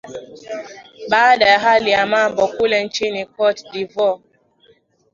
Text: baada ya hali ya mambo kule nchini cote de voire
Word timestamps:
baada 1.09 1.45
ya 1.45 1.59
hali 1.59 1.91
ya 1.91 2.05
mambo 2.05 2.47
kule 2.47 2.83
nchini 2.83 3.25
cote 3.25 3.63
de 3.73 3.85
voire 3.85 4.23